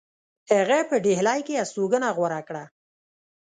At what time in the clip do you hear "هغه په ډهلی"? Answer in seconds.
0.51-1.39